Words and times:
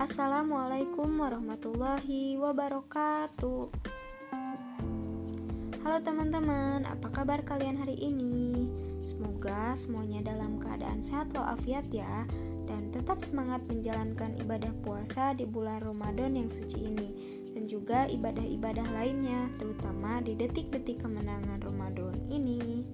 Assalamualaikum 0.00 1.12
warahmatullahi 1.20 2.40
wabarakatuh. 2.40 3.68
Halo 5.84 5.98
teman-teman, 6.00 6.88
apa 6.88 7.12
kabar 7.12 7.44
kalian 7.44 7.76
hari 7.76 8.00
ini? 8.00 8.64
Semoga 9.04 9.76
semuanya 9.76 10.32
dalam 10.32 10.56
keadaan 10.56 11.04
sehat 11.04 11.36
walafiat 11.36 11.84
ya 11.92 12.24
dan 12.64 12.88
tetap 12.96 13.20
semangat 13.20 13.60
menjalankan 13.68 14.40
ibadah 14.40 14.72
puasa 14.80 15.36
di 15.36 15.44
bulan 15.44 15.84
Ramadan 15.84 16.32
yang 16.32 16.48
suci 16.48 16.80
ini 16.80 17.08
dan 17.52 17.68
juga 17.68 18.08
ibadah-ibadah 18.08 18.88
lainnya, 18.96 19.52
terutama 19.60 20.24
di 20.24 20.32
detik-detik 20.32 21.04
kemenangan 21.04 21.60
Ramadan 21.60 22.16
ini. 22.32 22.88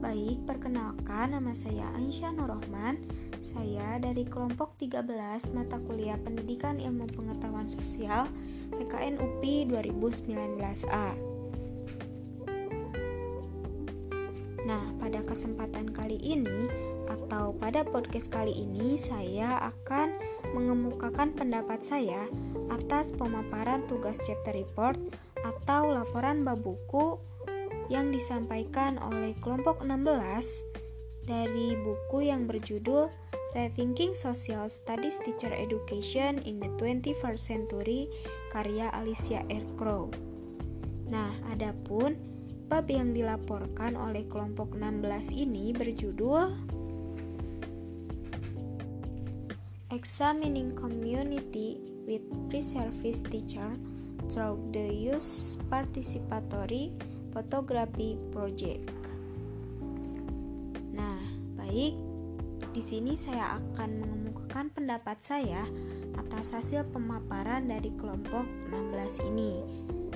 Baik, 0.00 0.48
perkenalkan 0.48 1.36
nama 1.36 1.52
saya 1.52 1.92
Aisyah 1.92 2.32
Nurrohman. 2.32 3.28
Saya 3.40 3.96
dari 3.96 4.28
kelompok 4.28 4.76
13 4.76 5.08
mata 5.56 5.80
kuliah 5.88 6.20
Pendidikan 6.20 6.76
Ilmu 6.76 7.08
Pengetahuan 7.08 7.72
Sosial 7.72 8.28
PKN 8.76 9.16
UPI 9.16 9.64
2019A. 9.72 11.08
Nah, 14.68 14.84
pada 15.00 15.24
kesempatan 15.24 15.88
kali 15.96 16.20
ini 16.20 16.68
atau 17.08 17.56
pada 17.56 17.80
podcast 17.82 18.28
kali 18.28 18.52
ini 18.52 19.00
saya 19.00 19.72
akan 19.72 20.14
mengemukakan 20.52 21.32
pendapat 21.32 21.80
saya 21.80 22.28
atas 22.68 23.08
pemaparan 23.16 23.88
tugas 23.88 24.20
chapter 24.22 24.52
report 24.52 25.00
atau 25.40 25.90
laporan 25.90 26.44
bab 26.44 26.60
buku 26.60 27.16
yang 27.88 28.12
disampaikan 28.12 29.00
oleh 29.00 29.32
kelompok 29.40 29.82
16 29.82 31.26
dari 31.26 31.74
buku 31.80 32.30
yang 32.30 32.46
berjudul 32.46 33.10
Rethinking 33.50 34.14
Social 34.14 34.70
Studies 34.70 35.18
Teacher 35.26 35.50
Education 35.50 36.38
in 36.46 36.62
the 36.62 36.70
21st 36.78 37.42
Century 37.42 38.06
karya 38.54 38.94
Alicia 38.94 39.42
R. 39.50 39.66
Crow. 39.74 40.06
Nah, 41.10 41.34
adapun 41.50 42.14
bab 42.70 42.86
yang 42.86 43.10
dilaporkan 43.10 43.98
oleh 43.98 44.22
kelompok 44.30 44.78
16 44.78 45.34
ini 45.34 45.74
berjudul 45.74 46.54
Examining 49.90 50.78
Community 50.78 51.82
with 52.06 52.22
Pre-Service 52.46 53.26
Teacher 53.26 53.74
through 54.30 54.62
the 54.70 54.86
Use 54.86 55.58
Participatory 55.66 56.94
Photography 57.34 58.14
Project. 58.30 58.94
Nah, 60.94 61.18
baik. 61.58 62.09
Di 62.70 62.78
sini 62.78 63.18
saya 63.18 63.58
akan 63.58 63.90
mengemukakan 63.98 64.70
pendapat 64.70 65.18
saya 65.18 65.66
atas 66.14 66.54
hasil 66.54 66.86
pemaparan 66.94 67.66
dari 67.66 67.90
kelompok 67.98 68.46
16 68.70 69.26
ini. 69.34 69.58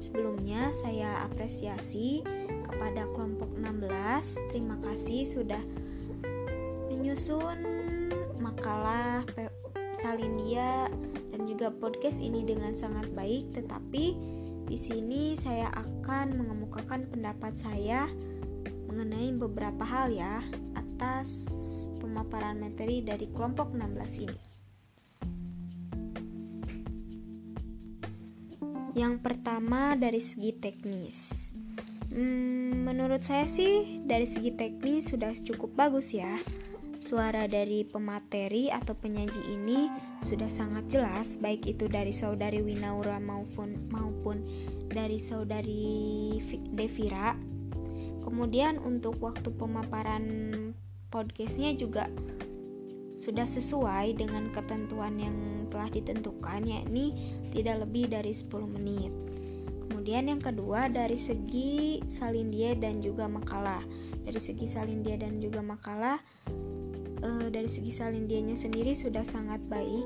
Sebelumnya 0.00 0.72
saya 0.72 1.28
apresiasi 1.28 2.24
kepada 2.64 3.04
kelompok 3.12 3.52
16. 3.52 4.48
Terima 4.48 4.80
kasih 4.80 5.28
sudah 5.28 5.60
menyusun 6.88 7.58
makalah 8.40 9.28
Salindia 9.98 10.88
dan 11.34 11.44
juga 11.44 11.68
podcast 11.68 12.16
ini 12.22 12.48
dengan 12.48 12.72
sangat 12.72 13.12
baik, 13.12 13.52
tetapi 13.52 14.16
di 14.64 14.78
sini 14.78 15.36
saya 15.36 15.68
akan 15.74 16.32
mengemukakan 16.38 17.04
pendapat 17.12 17.52
saya 17.60 18.08
mengenai 18.88 19.36
beberapa 19.36 19.84
hal 19.84 20.08
ya 20.12 20.40
atas 20.72 21.48
pemaparan 22.08 22.56
materi 22.56 23.04
dari 23.04 23.28
kelompok 23.28 23.76
16 23.76 24.24
ini. 24.24 24.40
Yang 28.96 29.14
pertama 29.20 29.94
dari 29.94 30.24
segi 30.24 30.56
teknis. 30.56 31.52
Hmm, 32.08 32.88
menurut 32.88 33.20
saya 33.20 33.44
sih 33.44 34.00
dari 34.00 34.24
segi 34.24 34.56
teknis 34.56 35.12
sudah 35.12 35.36
cukup 35.36 35.76
bagus 35.76 36.16
ya 36.16 36.40
Suara 36.98 37.46
dari 37.46 37.86
pemateri 37.86 38.74
atau 38.74 38.90
penyaji 38.90 39.54
ini 39.54 39.86
sudah 40.26 40.50
sangat 40.50 40.90
jelas, 40.90 41.38
baik 41.38 41.62
itu 41.70 41.86
dari 41.86 42.10
saudari 42.10 42.58
Winaura 42.58 43.22
maupun 43.22 43.86
maupun 43.94 44.42
dari 44.90 45.22
saudari 45.22 46.36
Devira. 46.74 47.38
Kemudian 48.18 48.82
untuk 48.82 49.22
waktu 49.22 49.46
pemaparan 49.54 50.26
podcastnya 51.08 51.72
juga 51.74 52.08
sudah 53.18 53.44
sesuai 53.50 54.14
dengan 54.14 54.54
ketentuan 54.54 55.18
yang 55.18 55.36
telah 55.68 55.90
ditentukan 55.90 56.62
yakni 56.62 57.12
tidak 57.50 57.82
lebih 57.82 58.06
dari 58.06 58.30
10 58.30 58.46
menit. 58.78 59.10
Kemudian 59.88 60.30
yang 60.30 60.40
kedua 60.40 60.86
dari 60.86 61.18
segi 61.18 62.00
salindie 62.06 62.78
dan 62.78 63.02
juga 63.02 63.26
makalah. 63.26 63.82
Dari 64.22 64.38
segi 64.38 64.68
salindie 64.68 65.18
dan 65.18 65.40
juga 65.40 65.64
makalah 65.64 66.20
e, 67.24 67.28
dari 67.50 67.66
segi 67.66 67.90
salindianya 67.90 68.54
sendiri 68.54 68.92
sudah 68.92 69.24
sangat 69.24 69.58
baik 69.66 70.04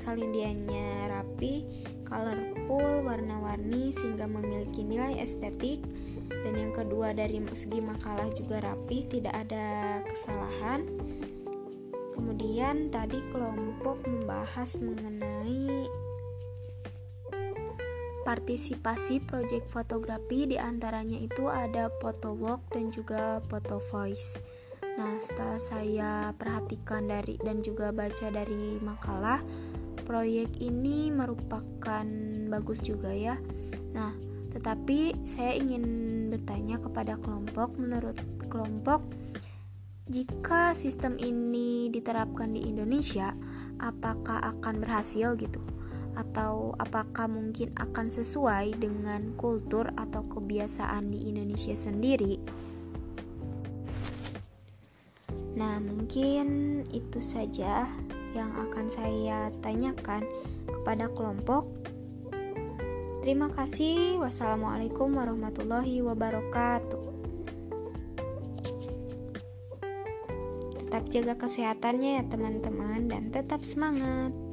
salindianya 0.00 1.12
rapi 1.12 1.62
colorful 2.08 3.04
warna-warni 3.04 3.92
sehingga 3.92 4.24
memiliki 4.24 4.82
nilai 4.82 5.20
estetik 5.20 5.84
dan 6.30 6.54
yang 6.54 6.72
kedua 6.72 7.12
dari 7.12 7.42
segi 7.52 7.82
makalah 7.82 8.30
juga 8.32 8.62
rapi 8.62 9.10
tidak 9.10 9.34
ada 9.34 10.00
kesalahan 10.06 10.86
kemudian 12.14 12.88
tadi 12.94 13.18
kelompok 13.34 14.00
membahas 14.06 14.70
mengenai 14.78 15.90
partisipasi 18.22 19.20
proyek 19.26 19.66
fotografi 19.68 20.46
di 20.46 20.56
antaranya 20.56 21.18
itu 21.18 21.50
ada 21.50 21.90
photo 21.98 22.32
walk 22.32 22.62
dan 22.70 22.94
juga 22.94 23.42
photo 23.50 23.82
voice 23.90 24.38
Nah, 25.00 25.16
setelah 25.22 25.60
saya 25.60 26.12
perhatikan 26.36 27.08
dari 27.08 27.40
dan 27.40 27.64
juga 27.64 27.88
baca 27.88 28.28
dari 28.28 28.76
makalah, 28.84 29.40
proyek 30.04 30.50
ini 30.60 31.08
merupakan 31.08 32.04
bagus 32.52 32.84
juga 32.84 33.08
ya. 33.08 33.40
Nah, 33.94 34.12
tetapi 34.50 35.14
saya 35.26 35.54
ingin 35.54 35.84
bertanya 36.30 36.82
kepada 36.82 37.14
kelompok, 37.22 37.74
menurut 37.78 38.18
kelompok, 38.50 39.02
jika 40.10 40.74
sistem 40.74 41.14
ini 41.22 41.86
diterapkan 41.86 42.50
di 42.50 42.66
Indonesia, 42.66 43.30
apakah 43.78 44.42
akan 44.42 44.82
berhasil 44.82 45.38
gitu? 45.38 45.62
Atau 46.18 46.74
apakah 46.82 47.30
mungkin 47.30 47.70
akan 47.78 48.10
sesuai 48.10 48.74
dengan 48.82 49.38
kultur 49.38 49.86
atau 49.94 50.26
kebiasaan 50.26 51.14
di 51.14 51.30
Indonesia 51.30 51.78
sendiri? 51.78 52.42
Nah, 55.54 55.78
mungkin 55.78 56.80
itu 56.90 57.22
saja 57.22 57.86
yang 58.34 58.50
akan 58.54 58.86
saya 58.90 59.50
tanyakan 59.62 60.26
kepada 60.66 61.06
kelompok. 61.14 61.79
Terima 63.20 63.52
kasih. 63.52 64.16
Wassalamualaikum 64.16 65.12
warahmatullahi 65.12 66.00
wabarakatuh. 66.00 67.04
Tetap 70.80 71.04
jaga 71.12 71.34
kesehatannya 71.36 72.10
ya, 72.16 72.24
teman-teman, 72.26 73.12
dan 73.12 73.28
tetap 73.28 73.60
semangat. 73.62 74.49